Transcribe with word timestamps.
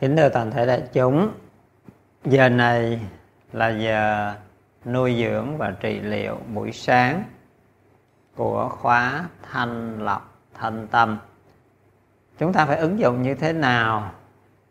Kính 0.00 0.16
thưa 0.16 0.28
toàn 0.28 0.50
thể 0.50 0.66
đại 0.66 0.82
chúng, 0.92 1.30
giờ 2.24 2.48
này 2.48 3.00
là 3.52 3.68
giờ 3.68 4.34
nuôi 4.84 5.16
dưỡng 5.20 5.58
và 5.58 5.74
trị 5.80 6.00
liệu 6.00 6.38
buổi 6.54 6.72
sáng 6.72 7.24
của 8.34 8.68
khóa 8.68 9.28
thanh 9.52 10.04
lọc 10.04 10.38
thanh 10.54 10.86
tâm. 10.86 11.18
Chúng 12.38 12.52
ta 12.52 12.66
phải 12.66 12.76
ứng 12.76 12.98
dụng 12.98 13.22
như 13.22 13.34
thế 13.34 13.52
nào 13.52 14.12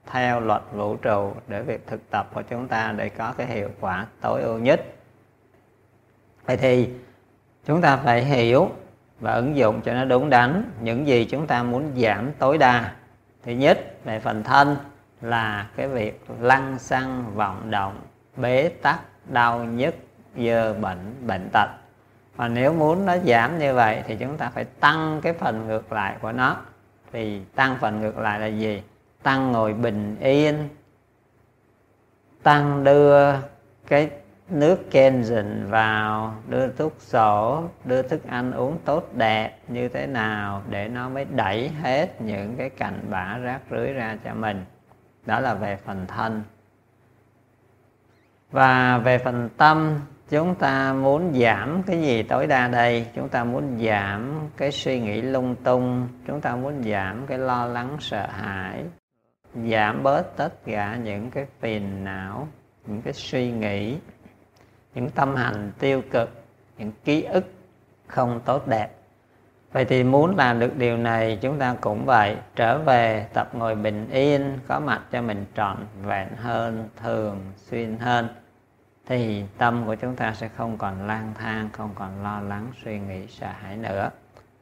theo 0.06 0.40
luật 0.40 0.62
vũ 0.74 0.96
trụ 0.96 1.34
để 1.48 1.62
việc 1.62 1.88
thực 1.88 2.10
tập 2.10 2.30
của 2.34 2.42
chúng 2.42 2.68
ta 2.68 2.94
để 2.98 3.10
có 3.10 3.34
cái 3.38 3.48
hiệu 3.48 3.70
quả 3.80 4.05
tối 4.21 4.42
ưu 4.42 4.60
nhất. 4.60 4.86
Vậy 6.46 6.57
thì 6.57 6.89
chúng 7.66 7.82
ta 7.82 7.98
phải 7.98 8.23
hiểu 8.23 8.70
và 9.20 9.34
ứng 9.34 9.55
dụng 9.55 9.82
cho 9.82 9.94
nó 9.94 10.05
đúng 10.05 10.30
đắn 10.30 10.72
những 10.82 11.08
gì 11.08 11.26
chúng 11.26 11.48
ta 11.48 11.64
muốn 11.64 11.92
giảm 11.96 12.32
tối 12.40 12.58
đa. 12.58 12.94
Thứ 13.44 13.52
nhất 13.52 13.80
về 14.04 14.20
phần 14.20 14.44
thân 14.44 14.78
là 15.22 15.68
cái 15.76 15.88
việc 15.88 16.26
lăng 16.40 16.80
xăng, 16.80 17.36
vọng 17.36 17.72
động, 17.72 18.02
bế 18.38 18.70
tắc, 18.82 19.00
đau 19.32 19.64
nhức, 19.64 19.96
dơ 20.38 20.73
bệnh 20.73 21.28
bệnh 21.28 21.50
tật. 21.54 21.70
Và 22.36 22.48
nếu 22.48 22.73
muốn 22.73 23.06
nó 23.06 23.18
giảm 23.18 23.59
như 23.59 23.73
vậy 23.73 24.04
thì 24.08 24.16
chúng 24.16 24.38
ta 24.38 24.50
phải 24.50 24.66
tăng 24.66 25.20
cái 25.23 25.34
phần 25.34 25.68
ngược 25.68 25.92
lại 25.92 26.16
của 26.22 26.32
nó. 26.32 26.58
Thì 27.12 27.42
tăng 27.56 27.78
phần 27.82 28.02
ngược 28.02 28.18
lại 28.18 28.40
là 28.40 28.46
gì? 28.46 28.84
Tăng 29.23 29.52
ngồi 29.52 29.73
bình 29.73 30.16
yên, 30.20 30.70
tăng 32.44 32.84
đưa 32.84 33.34
cái 33.88 34.09
nước 34.50 34.80
Kenzen 34.92 35.70
vào, 35.70 36.36
đưa 36.50 36.68
thuốc 36.68 36.94
sổ, 37.00 37.64
đưa 37.86 38.02
thức 38.02 38.28
ăn 38.28 38.52
uống 38.52 38.78
tốt 38.86 39.09
đẹp 39.14 39.58
như 39.68 39.90
thế 39.90 40.08
nào 40.08 40.62
để 40.70 40.88
nó 40.88 41.09
mới 41.09 41.26
đẩy 41.26 41.70
hết 41.70 42.22
những 42.22 42.56
cái 42.58 42.70
cành 42.70 43.00
bã 43.09 43.38
rác 43.38 43.59
rưới 43.72 43.94
ra 43.94 44.17
cho 44.26 44.34
mình 44.34 44.66
đó 45.26 45.40
là 45.40 45.54
về 45.54 45.76
phần 45.76 46.06
thân. 46.08 46.44
Và 48.52 48.98
về 48.98 49.18
phần 49.18 49.50
tâm, 49.58 50.00
chúng 50.30 50.56
ta 50.56 50.94
muốn 50.94 51.34
giảm 51.34 51.84
cái 51.84 52.02
gì 52.02 52.23
tối 52.23 52.48
đa 52.48 52.67
đây? 52.67 53.08
Chúng 53.16 53.30
ta 53.30 53.44
muốn 53.44 53.80
giảm 53.86 54.50
cái 54.58 54.72
suy 54.72 55.00
nghĩ 55.00 55.22
lung 55.22 55.56
tung, 55.64 56.08
chúng 56.28 56.42
ta 56.42 56.56
muốn 56.56 56.84
giảm 56.84 57.28
cái 57.28 57.38
lo 57.38 57.66
lắng, 57.66 57.98
sợ 58.00 58.28
hãi, 58.28 58.84
giảm 59.56 60.04
bớt 60.04 60.38
tất 60.38 60.66
cả 60.66 60.95
những 60.95 61.32
cái 61.32 61.45
phiền 61.60 62.04
não, 62.04 62.48
những 62.88 63.02
cái 63.02 63.14
suy 63.14 63.52
nghĩ, 63.52 63.98
những 64.95 65.10
tâm 65.10 65.36
hành 65.36 65.72
tiêu 65.80 66.02
cực, 66.12 66.44
những 66.78 66.92
ký 67.04 67.23
ức 67.23 67.45
không 68.08 68.42
tốt 68.45 68.67
đẹp 68.67 68.89
vậy 69.76 69.86
thì 69.86 70.04
muốn 70.04 70.36
làm 70.38 70.59
được 70.59 70.78
điều 70.78 70.98
này, 70.98 71.38
chúng 71.42 71.59
ta 71.59 71.76
cũng 71.81 72.06
vậy. 72.06 72.38
Trở 72.56 72.78
về, 72.78 73.28
tập 73.34 73.50
ngồi 73.54 73.76
bình 73.76 74.08
yên, 74.12 74.59
có 74.67 74.80
mặt 74.80 75.02
cho 75.12 75.22
mình 75.22 75.45
trọn 75.56 75.78
vẹn 76.04 76.28
hơn, 76.36 76.90
thường 77.02 77.40
xuyên 77.56 77.98
hơn. 77.98 78.28
Thì 79.06 79.44
tâm 79.58 79.86
của 79.86 79.95
chúng 79.95 80.16
ta 80.16 80.34
sẽ 80.34 80.48
không 80.48 80.78
còn 80.78 81.08
lang 81.08 81.34
thang, 81.40 81.70
không 81.73 81.90
còn 81.95 82.23
lo 82.23 82.42
lắng, 82.42 82.67
suy 82.84 83.00
nghĩ, 83.00 83.28
sợ 83.28 83.48
hãi 83.62 83.78
nữa. 83.78 84.09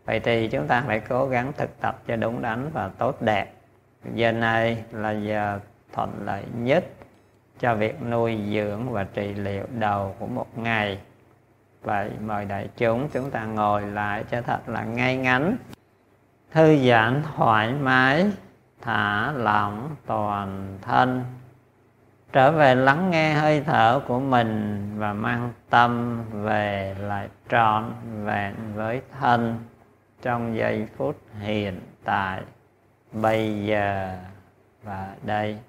Vậy 0.05 0.19
thì 0.19 0.47
chúng 0.47 0.67
ta 0.67 0.83
phải 0.87 0.99
cố 0.99 1.27
gắng 1.27 1.53
thực 1.57 1.79
tập 1.81 2.01
cho 2.07 2.15
đúng 2.15 2.41
đắn 2.41 2.69
và 2.73 2.89
tốt 2.97 3.21
đẹp. 3.21 3.53
Giờ 4.13 4.31
này 4.31 4.83
là 4.91 5.11
giờ 5.11 5.59
thuận 5.93 6.11
lợi 6.25 6.43
nhất 6.57 6.85
cho 7.59 7.75
việc 7.75 8.01
nuôi 8.03 8.39
dưỡng 8.53 8.91
và 8.91 9.03
trị 9.03 9.33
liệu 9.33 9.63
đầu 9.79 10.15
của 10.19 10.27
một 10.27 10.57
ngày 10.57 10.99
vậy 11.83 12.11
mời 12.21 12.45
đại 12.45 12.69
chúng 12.77 13.09
chúng 13.13 13.31
ta 13.31 13.45
ngồi 13.45 13.81
lại 13.81 14.23
cho 14.31 14.41
thật 14.41 14.69
là 14.69 14.83
ngay 14.83 15.17
ngắn. 15.17 15.57
Thư 16.51 16.77
giãn 16.77 17.23
thoải 17.35 17.73
mái, 17.73 18.25
thả 18.81 19.31
lỏng 19.31 19.95
toàn 20.05 20.77
thân. 20.81 21.23
Trở 22.31 22.51
về 22.51 22.75
lắng 22.75 23.11
nghe 23.11 23.33
hơi 23.33 23.63
thở 23.65 24.01
của 24.07 24.19
mình 24.19 24.79
và 24.97 25.13
mang 25.13 25.53
tâm 25.69 26.23
về 26.31 26.95
lại 26.99 27.29
trọn 27.49 27.91
vẹn 28.23 28.55
với 28.75 29.01
thân 29.19 29.59
trong 30.21 30.57
giây 30.57 30.87
phút 30.97 31.15
hiện 31.39 31.79
tại, 32.03 32.41
bây 33.11 33.65
giờ 33.65 34.17
và 34.83 35.07
đây. 35.23 35.59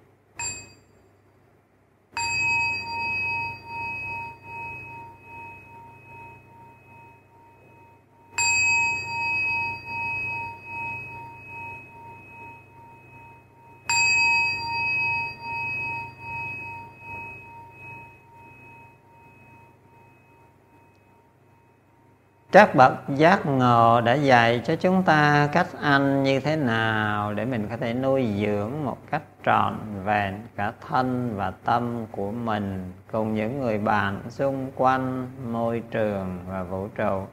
Các 22.55 22.75
bậc 22.75 22.93
giác 23.09 23.47
ngộ 23.47 24.01
đã 24.01 24.15
dạy 24.15 24.63
cho 24.65 24.77
chúng 24.77 25.03
ta 25.03 25.49
cách 25.53 25.67
ăn 25.81 26.23
như 26.23 26.41
thế 26.41 26.57
nào 26.57 27.35
để 27.35 27.45
mình 27.45 27.67
có 27.71 27.77
thể 27.77 27.95
nuôi 27.95 28.29
dưỡng 28.41 28.85
một 28.85 28.99
cách 29.11 29.23
trọn 29.47 29.79
vẹn 30.05 30.41
cả 30.57 30.73
thân 30.89 31.37
và 31.37 31.53
tâm 31.65 32.07
của 32.13 32.31
mình 32.31 32.93
cùng 33.13 33.35
những 33.35 33.61
người 33.61 33.79
bạn 33.79 34.21
xung 34.29 34.71
quanh 34.77 35.29
môi 35.53 35.83
trường 35.91 36.39
và 36.49 36.63
vũ 36.63 36.89
trụ. 36.89 37.27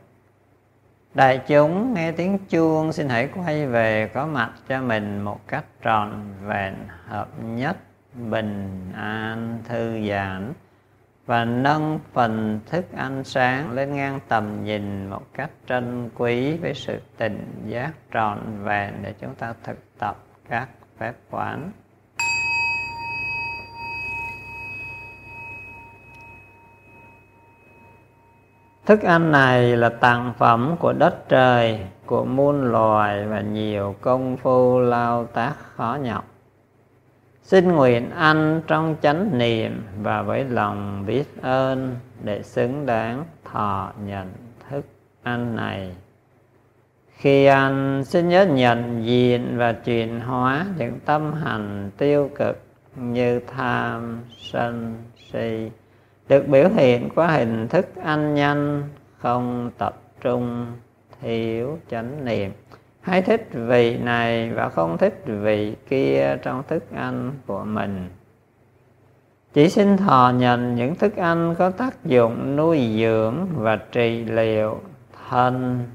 Đại 1.14 1.38
chúng, 1.48 1.94
nghe 1.94 2.12
tiếng 2.12 2.38
chuông, 2.50 2.94
xin 2.94 3.09
hãy 3.09 3.30
quay 3.36 3.68
về 3.68 4.09
có 4.14 4.26
mặt 4.26 4.52
cho 4.70 4.82
mình 4.82 5.22
một 5.22 5.48
cách 5.48 5.66
trọn 5.84 6.12
vẹn, 6.46 6.76
hợp 7.08 7.28
nhất, 7.44 7.78
bình 8.16 8.92
an, 8.96 9.59
thư 9.68 10.08
giãn 10.09 10.53
và 11.26 11.46
nâng 11.46 12.00
phần 12.14 12.59
thức 12.66 12.86
ăn 12.96 13.24
sáng 13.24 13.72
lên 13.72 13.96
ngang 13.96 14.20
tầm 14.28 14.64
nhìn 14.64 15.09
một 15.09 15.22
cách 15.34 15.52
trân 15.68 16.09
quý 16.16 16.58
với 16.58 16.74
sự 16.74 17.00
tình 17.18 17.64
giác 17.68 17.92
trọn 18.14 18.64
vẹn 18.64 18.94
để 19.02 19.14
chúng 19.22 19.36
ta 19.36 19.54
thực 19.64 19.78
tập 20.00 20.16
các 20.50 20.70
phép 20.98 21.14
quán. 21.32 21.72
Thức 28.86 29.02
ăn 29.02 29.32
này 29.32 29.78
là 29.78 29.90
tặng 29.90 30.34
phẩm 30.38 30.76
của 30.80 30.94
đất 30.94 31.30
trời, 31.30 31.80
của 32.06 32.26
muôn 32.26 32.72
loài 32.72 33.26
và 33.28 33.42
nhiều 33.42 33.96
công 34.02 34.38
phu 34.38 34.80
lao 34.80 35.26
tác 35.26 35.53
khó 35.76 35.98
nhọc 36.02 36.26
xin 37.44 37.68
nguyện 37.68 38.09
ăn 38.09 38.62
trong 38.68 38.96
chánh 39.02 39.38
niệm 39.38 39.84
và 40.02 40.22
với 40.22 40.46
lòng 40.46 41.06
biết 41.06 41.41
ơn 41.41 41.96
để 42.24 42.44
xứng 42.44 42.85
đáng 42.85 43.25
thọ 43.44 43.91
nhận 44.06 44.31
thức 44.69 44.85
ăn 45.24 45.56
này. 45.56 45.96
Khi 47.22 47.46
ăn 47.46 48.03
xin 48.06 48.29
nhớ 48.29 48.46
nhận 48.46 49.06
diện 49.06 49.57
và 49.57 49.74
chuyển 49.74 50.19
hóa 50.19 50.66
những 50.78 51.00
tâm 51.06 51.34
hành 51.34 51.91
tiêu 51.97 52.29
cực 52.35 52.63
như 52.96 53.40
tham, 53.40 54.22
sân, 54.38 54.97
si, 55.31 55.72
được 56.28 56.47
biểu 56.47 56.69
hiện 56.69 57.09
qua 57.16 57.28
hình 57.28 57.68
thức 57.68 57.96
ăn 57.96 58.35
nhanh, 58.35 58.84
không 59.18 59.72
tập 59.78 60.02
trung, 60.22 60.68
thiếu 61.22 61.78
chánh 61.91 62.25
niệm 62.25 62.52
hay 63.01 63.22
thích 63.22 63.50
vị 63.53 63.97
này 63.97 64.50
và 64.50 64.69
không 64.69 64.97
thích 64.97 65.23
vị 65.25 65.75
kia 65.89 66.38
trong 66.44 66.63
thức 66.67 66.84
ăn 66.95 67.31
của 67.47 67.63
mình. 67.63 68.09
Chỉ 69.53 69.69
xin 69.69 69.97
thọ 69.97 70.31
nhận 70.35 70.75
những 70.75 70.95
thức 70.95 71.16
ăn 71.16 71.56
có 71.57 71.69
tác 71.69 72.06
dụng 72.06 72.56
nuôi 72.56 72.97
dưỡng 73.00 73.47
và 73.56 73.75
trị 73.91 74.25
liệu 74.25 74.79
thân, 75.29 75.85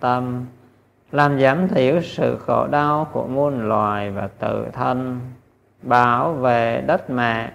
tâm, 0.00 0.46
làm 1.12 1.40
giảm 1.40 1.68
thiểu 1.68 2.00
sự 2.02 2.38
khổ 2.38 2.66
đau 2.66 3.06
của 3.12 3.26
muôn 3.26 3.68
loài 3.68 4.10
và 4.10 4.28
tự 4.38 4.66
thân, 4.72 5.20
bảo 5.82 6.32
vệ 6.32 6.82
đất 6.86 7.10
mẹ, 7.10 7.52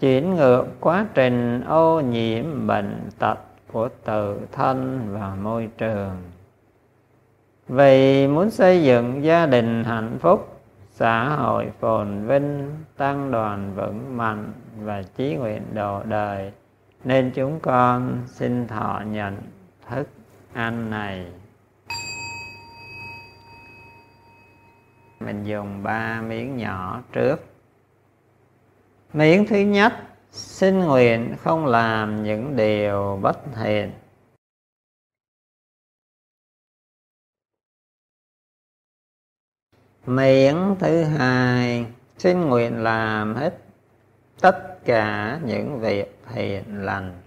chuyển 0.00 0.34
ngược 0.34 0.64
quá 0.80 1.06
trình 1.14 1.64
ô 1.68 2.00
nhiễm 2.00 2.66
bệnh 2.66 3.10
tật 3.18 3.38
của 3.72 3.88
tự 4.04 4.40
thân 4.52 5.00
và 5.12 5.34
môi 5.42 5.68
trường 5.78 6.16
vì 7.68 8.26
muốn 8.26 8.50
xây 8.50 8.82
dựng 8.84 9.24
gia 9.24 9.46
đình 9.46 9.84
hạnh 9.84 10.18
phúc, 10.20 10.60
xã 10.90 11.28
hội 11.28 11.70
phồn 11.80 12.26
vinh, 12.26 12.74
tăng 12.96 13.30
đoàn 13.30 13.72
vững 13.74 14.16
mạnh 14.16 14.52
và 14.80 15.02
chí 15.02 15.34
nguyện 15.34 15.62
độ 15.74 16.02
đời, 16.04 16.52
nên 17.04 17.30
chúng 17.34 17.60
con 17.60 18.22
xin 18.26 18.68
thọ 18.68 19.02
nhận 19.06 19.36
thức 19.90 20.08
ăn 20.52 20.90
này. 20.90 21.26
Mình 25.20 25.44
dùng 25.44 25.82
ba 25.82 26.20
miếng 26.20 26.56
nhỏ 26.56 27.00
trước. 27.12 27.44
Miếng 29.12 29.46
thứ 29.46 29.56
nhất, 29.56 29.92
xin 30.30 30.78
nguyện 30.78 31.34
không 31.42 31.66
làm 31.66 32.22
những 32.22 32.56
điều 32.56 33.18
bất 33.22 33.38
thiện. 33.54 33.90
Miệng 40.08 40.76
thứ 40.78 41.04
hai, 41.04 41.86
xin 42.18 42.40
nguyện 42.40 42.82
làm 42.82 43.34
hết 43.34 43.58
tất 44.40 44.78
cả 44.84 45.40
những 45.44 45.80
việc 45.80 46.18
thiện 46.34 46.84
lành. 46.84 47.22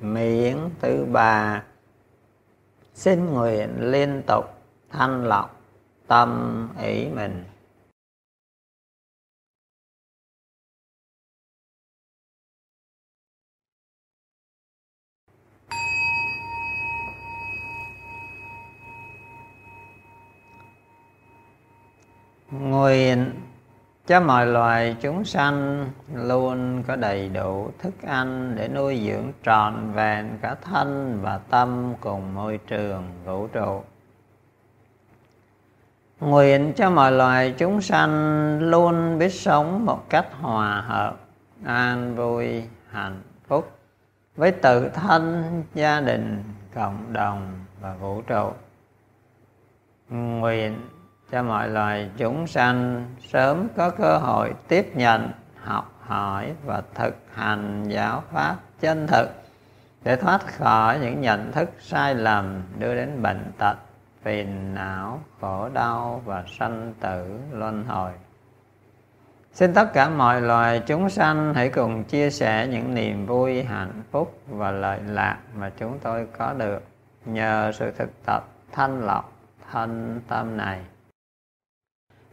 Miễn 0.00 0.58
thứ 0.80 1.04
ba, 1.12 1.64
xin 2.94 3.26
nguyện 3.26 3.90
liên 3.90 4.22
tục 4.26 4.44
thanh 4.90 5.24
lọc 5.24 5.60
tâm 6.06 6.68
ý 6.82 7.08
mình. 7.08 7.44
Nguyện 22.50 23.32
cho 24.06 24.20
mọi 24.20 24.46
loài 24.46 24.96
chúng 25.00 25.24
sanh 25.24 25.86
luôn 26.14 26.82
có 26.82 26.96
đầy 26.96 27.28
đủ 27.28 27.70
thức 27.78 27.94
ăn 28.02 28.54
để 28.56 28.68
nuôi 28.68 29.00
dưỡng 29.06 29.32
trọn 29.44 29.92
vẹn 29.92 30.38
cả 30.42 30.54
thân 30.54 31.18
và 31.22 31.38
tâm 31.38 31.94
cùng 32.00 32.34
môi 32.34 32.58
trường 32.66 33.04
vũ 33.24 33.46
trụ. 33.46 33.82
Nguyện 36.20 36.72
cho 36.76 36.90
mọi 36.90 37.12
loài 37.12 37.54
chúng 37.58 37.80
sanh 37.80 38.58
luôn 38.60 39.18
biết 39.18 39.32
sống 39.32 39.86
một 39.86 40.10
cách 40.10 40.26
hòa 40.40 40.80
hợp, 40.80 41.16
an 41.64 42.16
vui, 42.16 42.62
hạnh 42.90 43.22
phúc 43.48 43.70
với 44.36 44.50
tự 44.50 44.88
thân, 44.88 45.44
gia 45.74 46.00
đình, 46.00 46.44
cộng 46.74 47.12
đồng 47.12 47.64
và 47.80 47.94
vũ 47.94 48.22
trụ. 48.22 48.50
Nguyện 50.08 50.80
cho 51.30 51.42
mọi 51.42 51.68
loài 51.68 52.10
chúng 52.16 52.46
sanh 52.46 53.06
sớm 53.20 53.68
có 53.76 53.90
cơ 53.90 54.18
hội 54.18 54.54
tiếp 54.68 54.96
nhận, 54.96 55.30
học 55.64 55.92
hỏi 56.00 56.52
và 56.64 56.82
thực 56.94 57.16
hành 57.34 57.84
giáo 57.88 58.22
pháp 58.32 58.56
chân 58.80 59.06
thực 59.06 59.26
để 60.04 60.16
thoát 60.16 60.46
khỏi 60.46 60.98
những 60.98 61.20
nhận 61.20 61.52
thức 61.52 61.70
sai 61.80 62.14
lầm, 62.14 62.62
đưa 62.78 62.94
đến 62.94 63.22
bệnh 63.22 63.52
tật, 63.58 63.76
phiền 64.22 64.74
não, 64.74 65.20
khổ 65.40 65.68
đau 65.68 66.22
và 66.24 66.44
sanh 66.58 66.94
tử 67.00 67.38
luân 67.52 67.84
hồi. 67.84 68.12
Xin 69.52 69.74
tất 69.74 69.92
cả 69.92 70.08
mọi 70.08 70.40
loài 70.40 70.82
chúng 70.86 71.10
sanh 71.10 71.54
hãy 71.54 71.68
cùng 71.68 72.04
chia 72.04 72.30
sẻ 72.30 72.66
những 72.66 72.94
niềm 72.94 73.26
vui, 73.26 73.62
hạnh 73.62 74.02
phúc 74.10 74.40
và 74.48 74.70
lợi 74.70 75.00
lạc 75.06 75.38
mà 75.54 75.70
chúng 75.78 75.98
tôi 75.98 76.26
có 76.38 76.52
được 76.52 76.82
nhờ 77.24 77.72
sự 77.74 77.92
thực 77.98 78.24
tập 78.24 78.48
thanh 78.72 79.06
lọc 79.06 79.32
thân 79.72 80.20
tâm 80.28 80.56
này 80.56 80.80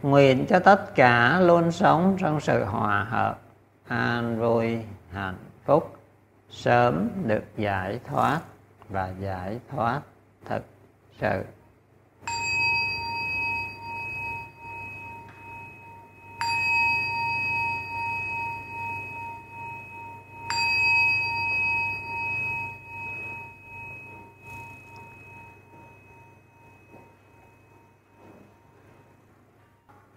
nguyện 0.01 0.45
cho 0.49 0.59
tất 0.59 0.95
cả 0.95 1.39
luôn 1.39 1.71
sống 1.71 2.17
trong 2.19 2.39
sự 2.39 2.63
hòa 2.65 3.03
hợp. 3.03 3.39
An 3.87 4.39
vui, 4.39 4.79
hạnh 5.11 5.37
phúc, 5.65 5.95
sớm 6.49 7.09
được 7.25 7.43
giải 7.57 7.99
thoát 8.05 8.39
và 8.89 9.13
giải 9.19 9.59
thoát 9.69 10.01
thực 10.45 10.63
sự. 11.21 11.43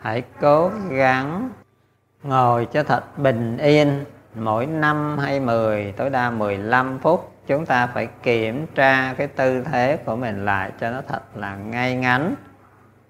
Hãy 0.01 0.23
cố 0.41 0.71
gắng 0.91 1.51
ngồi 2.23 2.67
cho 2.73 2.83
thật 2.83 3.19
bình 3.19 3.59
yên. 3.59 4.05
Mỗi 4.35 4.67
năm 4.67 5.19
hay 5.19 5.41
10 5.41 5.93
tối 5.97 6.11
đa 6.11 6.31
15 6.31 6.99
phút, 6.99 7.33
chúng 7.47 7.67
ta 7.67 7.87
phải 7.87 8.09
kiểm 8.23 8.67
tra 8.75 9.15
cái 9.15 9.27
tư 9.27 9.63
thế 9.63 9.99
của 10.05 10.17
mình 10.17 10.45
lại 10.45 10.73
cho 10.81 10.91
nó 10.91 11.03
thật 11.09 11.23
là 11.35 11.57
ngay 11.57 11.95
ngắn, 11.95 12.35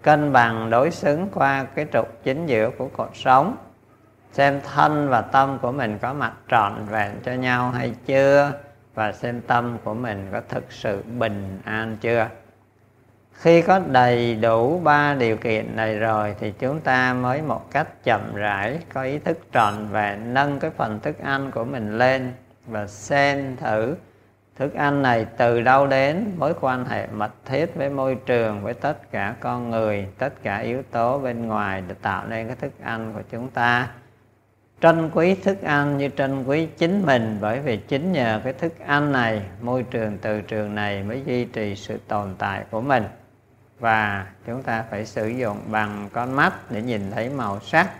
cân 0.03 0.33
bằng 0.33 0.71
đối 0.71 0.91
xứng 0.91 1.29
qua 1.35 1.65
cái 1.75 1.87
trục 1.93 2.25
chính 2.25 2.47
giữa 2.47 2.71
của 2.79 2.89
cuộc 2.97 3.17
sống. 3.17 3.57
Xem 4.33 4.61
thân 4.75 5.09
và 5.09 5.21
tâm 5.21 5.59
của 5.63 5.73
mình 5.73 5.99
có 5.99 6.13
mặt 6.13 6.33
trọn 6.49 6.73
vẹn 6.87 7.13
cho 7.25 7.33
nhau 7.33 7.71
hay 7.71 7.95
chưa, 8.07 8.53
và 8.95 9.13
xem 9.13 9.41
tâm 9.41 9.79
của 9.85 9.95
mình 9.95 10.29
có 10.33 10.41
thực 10.49 10.73
sự 10.73 11.03
bình 11.19 11.61
an 11.65 11.97
chưa 12.01 12.29
khi 13.41 13.63
có 13.63 13.79
đầy 13.79 14.35
đủ 14.35 14.81
ba 14.85 15.15
điều 15.15 15.37
kiện 15.37 15.77
này 15.77 15.99
rồi 15.99 16.35
thì 16.41 16.53
chúng 16.59 16.81
ta 16.81 17.15
mới 17.15 17.43
một 17.43 17.71
cách 17.71 18.05
chậm 18.05 18.35
rãi 18.35 18.79
có 18.95 19.03
ý 19.03 19.19
thức 19.19 19.39
trọn 19.53 19.75
vẹn 19.91 20.35
nâng 20.35 20.61
cái 20.61 20.71
phần 20.71 21.01
thức 21.01 21.19
ăn 21.19 21.51
của 21.51 21.65
mình 21.65 21.99
lên 21.99 22.33
và 22.67 22.87
xem 22.87 23.57
thử 23.57 23.97
thức 24.61 24.75
ăn 24.75 25.03
này 25.03 25.27
từ 25.37 25.61
đâu 25.61 25.87
đến, 25.87 26.33
mối 26.39 26.55
quan 26.61 26.85
hệ 26.85 27.07
mật 27.07 27.31
thiết 27.45 27.75
với 27.75 27.91
môi 27.91 28.15
trường, 28.27 28.63
với 28.63 28.75
tất 28.75 29.11
cả 29.11 29.35
con 29.41 29.71
người, 29.71 30.07
tất 30.19 30.43
cả 30.43 30.59
yếu 30.59 30.83
tố 30.91 31.19
bên 31.19 31.47
ngoài 31.47 31.83
để 31.89 31.95
tạo 32.03 32.25
nên 32.29 32.47
cái 32.47 32.57
thức 32.57 32.73
ăn 32.83 33.13
của 33.15 33.23
chúng 33.31 33.49
ta. 33.49 33.89
Trân 34.81 35.11
quý 35.15 35.35
thức 35.35 35.63
ăn 35.63 35.99
như 35.99 36.09
trân 36.17 36.45
quý 36.45 36.67
chính 36.79 37.07
mình, 37.07 37.39
bởi 37.41 37.61
vì 37.61 37.77
chính 37.77 38.13
nhờ 38.13 38.41
cái 38.45 38.53
thức 38.53 38.73
ăn 38.87 39.13
này, 39.13 39.43
môi 39.61 39.83
trường 39.83 40.19
từ 40.19 40.41
trường 40.41 40.75
này 40.75 41.03
mới 41.03 41.23
duy 41.27 41.45
trì 41.45 41.77
sự 41.77 41.99
tồn 42.09 42.35
tại 42.39 42.65
của 42.71 42.81
mình 42.81 43.05
và 43.81 44.27
chúng 44.47 44.62
ta 44.62 44.85
phải 44.91 45.06
sử 45.06 45.29
dụng 45.29 45.59
bằng 45.71 46.09
con 46.12 46.37
mắt 46.37 46.53
để 46.71 46.82
nhìn 46.82 47.11
thấy 47.11 47.29
màu 47.29 47.61
sắc, 47.61 47.91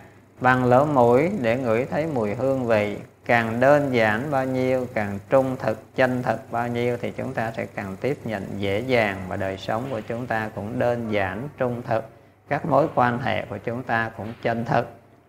bằng 0.41 0.65
lỗ 0.65 0.85
mũi 0.85 1.31
để 1.41 1.57
ngửi 1.57 1.85
thấy 1.85 2.07
mùi 2.07 2.35
hương 2.35 2.67
vị. 2.67 2.97
Càng 3.25 3.61
đơn 3.61 3.95
giản 3.95 4.31
bao 4.31 4.45
nhiêu, 4.45 4.87
càng 4.95 5.19
trung 5.31 5.57
thực, 5.59 5.97
chân 5.97 6.23
thực 6.23 6.53
bao 6.53 6.69
nhiêu 6.69 6.97
thì 7.03 7.11
chúng 7.11 7.35
ta 7.35 7.53
sẽ 7.57 7.67
càng 7.75 7.97
tiếp 8.01 8.19
nhận 8.25 8.47
dễ 8.59 8.81
dàng 8.81 9.17
và 9.29 9.37
đời 9.37 9.57
sống 9.57 9.85
của 9.91 10.01
chúng 10.01 10.27
ta 10.27 10.51
cũng 10.55 10.79
đơn 10.79 11.13
giản, 11.13 11.49
trung 11.59 11.83
thực. 11.89 12.05
Các 12.49 12.67
mối 12.67 12.89
quan 12.95 13.19
hệ 13.19 13.45
của 13.45 13.59
chúng 13.59 13.83
ta 13.83 14.11
cũng 14.17 14.33
chân 14.43 14.65
thực. 14.65 14.89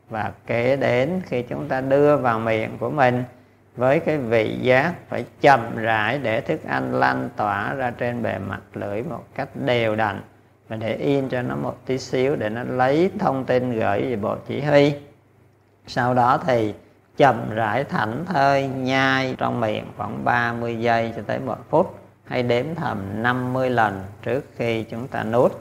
Và 0.09 0.31
kế 0.47 0.75
đến 0.75 1.21
khi 1.25 1.41
chúng 1.41 1.67
ta 1.67 1.81
đưa 1.81 2.17
vào 2.17 2.39
miệng 2.39 2.77
của 2.77 2.89
mình, 2.89 3.23
với 3.75 3.99
cái 3.99 4.17
vị 4.17 4.57
giác 4.61 4.93
phải 5.09 5.25
chậm 5.41 5.77
rãi 5.77 6.17
để 6.17 6.41
thức 6.41 6.63
ăn 6.67 6.95
lan 6.95 7.29
tỏa 7.35 7.73
ra 7.73 7.91
trên 7.97 8.23
bề 8.23 8.37
mặt 8.37 8.61
lưỡi 8.73 9.03
một 9.03 9.23
cách 9.35 9.49
đều 9.55 9.95
đặn 9.95 10.21
mình 10.71 10.79
để 10.79 10.95
in 10.95 11.29
cho 11.29 11.41
nó 11.41 11.55
một 11.55 11.77
tí 11.85 11.97
xíu 11.97 12.35
để 12.35 12.49
nó 12.49 12.63
lấy 12.63 13.11
thông 13.19 13.45
tin 13.45 13.71
gửi 13.79 14.01
về 14.01 14.15
bộ 14.15 14.35
chỉ 14.47 14.61
huy. 14.61 14.93
Sau 15.87 16.13
đó 16.13 16.39
thì 16.45 16.73
chậm 17.17 17.49
rãi 17.55 17.83
thảnh 17.83 18.25
thơi, 18.25 18.67
nhai 18.67 19.35
trong 19.37 19.59
miệng 19.59 19.85
khoảng 19.97 20.25
30 20.25 20.79
giây 20.79 21.13
cho 21.15 21.21
tới 21.27 21.39
một 21.39 21.57
phút, 21.69 21.99
hay 22.25 22.43
đếm 22.43 22.65
thầm 22.75 23.23
50 23.23 23.69
lần 23.69 24.03
trước 24.23 24.45
khi 24.55 24.83
chúng 24.83 25.07
ta 25.07 25.23
nuốt. 25.23 25.51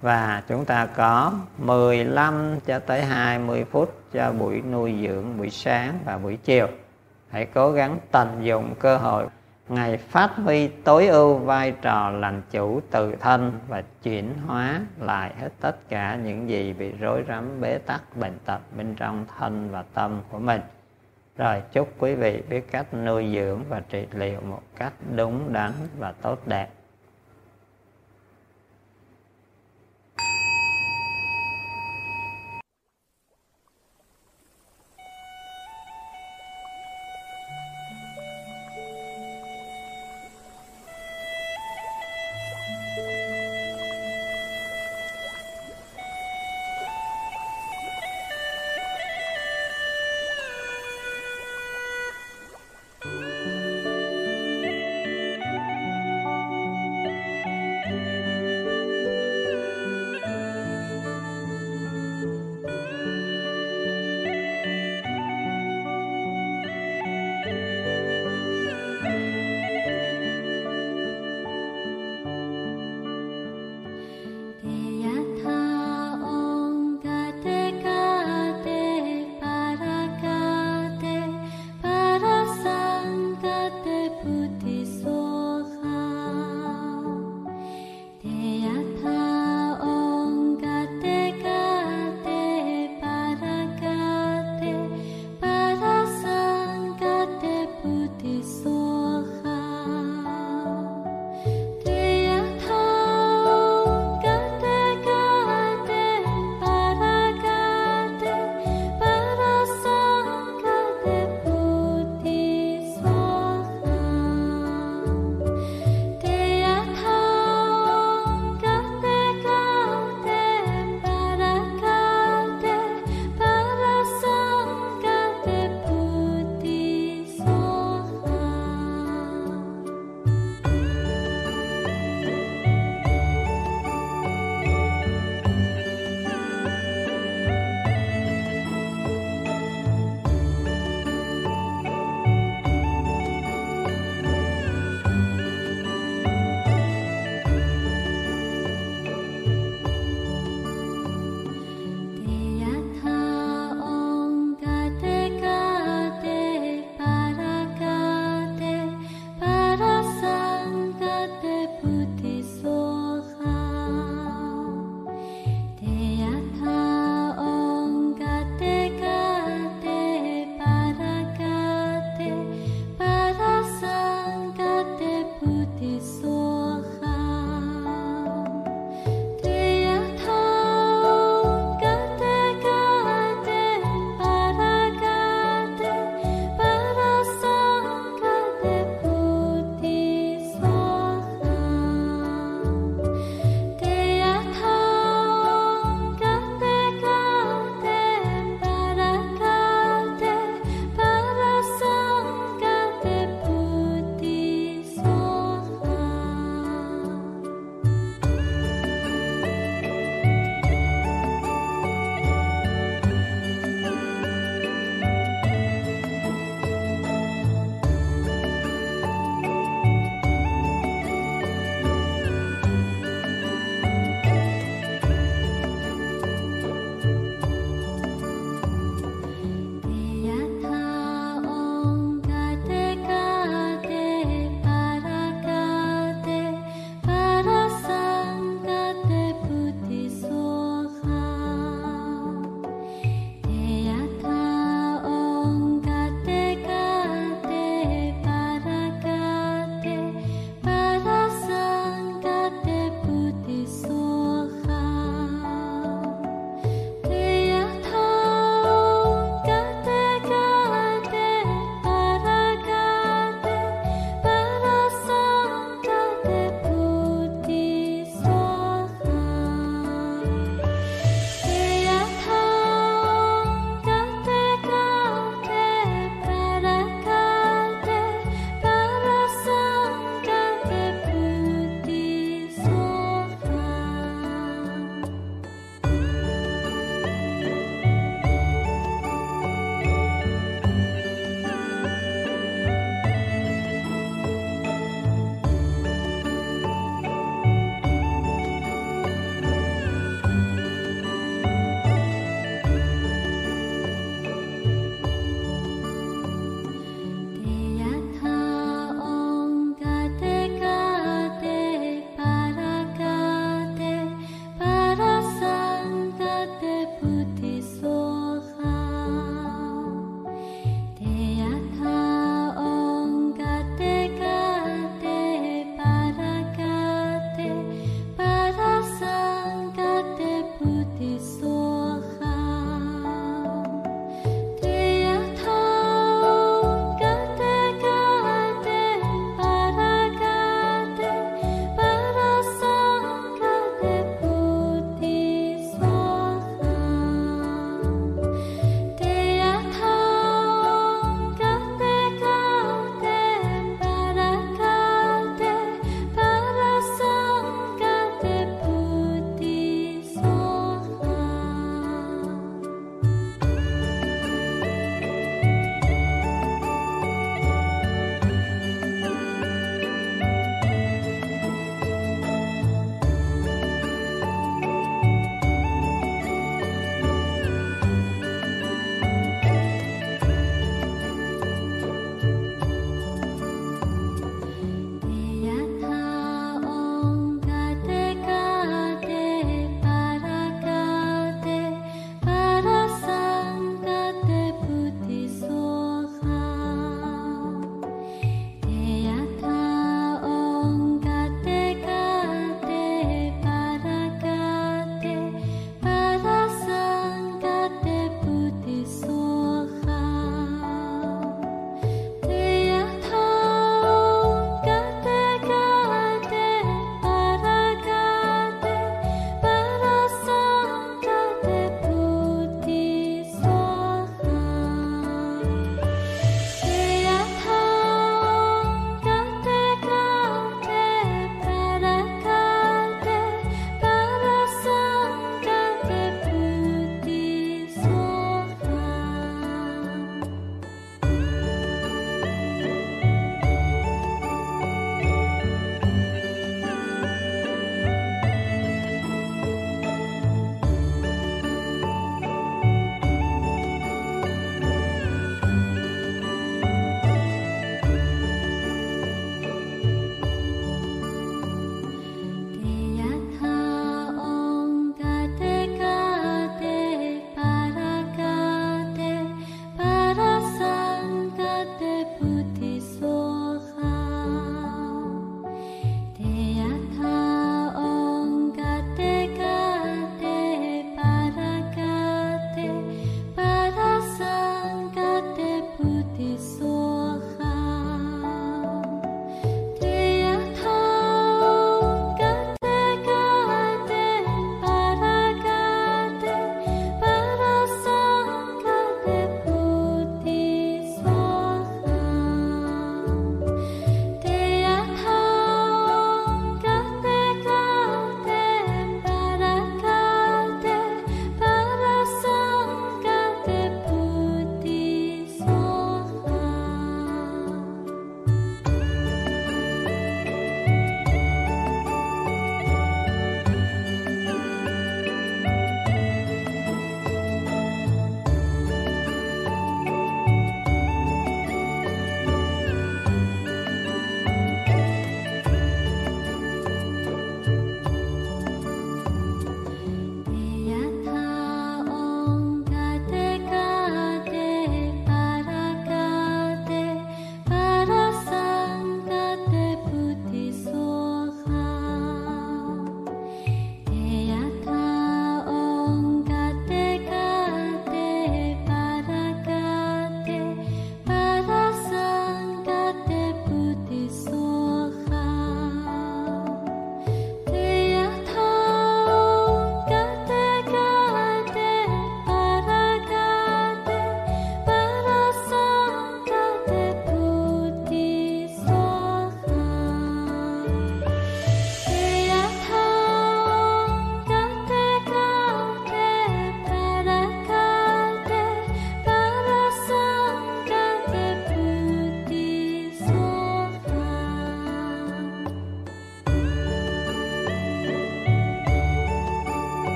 Và 0.00 0.42
chúng 0.48 0.64
ta 0.64 0.86
có 0.86 1.32
15 1.58 2.60
cho 2.66 2.78
tới 2.78 3.04
20 3.04 3.64
phút 3.70 3.94
cho 4.12 4.32
buổi 4.32 4.62
nuôi 4.70 4.94
dưỡng 5.02 5.38
buổi 5.38 5.50
sáng 5.50 5.98
và 6.04 6.18
buổi 6.18 6.36
chiều. 6.36 6.66
Hãy 7.30 7.46
cố 7.54 7.70
gắng 7.70 7.98
tận 8.10 8.44
dụng 8.44 8.74
cơ 8.78 8.96
hội 8.96 9.26
Ngài 9.68 9.96
phát 9.96 10.30
huy 10.36 10.68
tối 10.68 11.06
ưu 11.06 11.36
vai 11.36 11.72
trò 11.82 12.10
làm 12.10 12.42
chủ 12.50 12.80
tự 12.90 13.16
thân 13.16 13.52
và 13.68 13.82
chuyển 14.02 14.34
hóa 14.46 14.80
lại 15.00 15.32
hết 15.40 15.48
tất 15.60 15.76
cả 15.88 16.16
những 16.24 16.48
gì 16.48 16.72
bị 16.72 16.92
rối 17.00 17.24
rắm, 17.28 17.60
bế 17.60 17.78
tắc, 17.78 18.16
bệnh 18.16 18.38
tật 18.44 18.60
bên 18.76 18.94
trong 18.94 19.26
thân 19.38 19.68
và 19.70 19.84
tâm 19.94 20.20
của 20.30 20.38
mình. 20.38 20.60
Rồi, 21.36 21.62
chúc 21.72 21.88
quý 21.98 22.14
vị 22.14 22.42
biết 22.50 22.70
cách 22.70 22.94
nuôi 22.94 23.32
dưỡng 23.34 23.60
và 23.68 23.80
trị 23.88 24.06
liệu 24.12 24.40
một 24.40 24.62
cách 24.76 24.92
đúng 25.16 25.52
đắn 25.52 25.72
và 25.98 26.12
tốt 26.12 26.38
đẹp. 26.46 26.68